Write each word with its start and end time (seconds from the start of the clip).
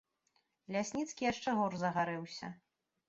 Лясніцкі 0.75 1.27
яшчэ 1.31 1.49
горш 1.59 1.77
загарэўся. 1.85 2.47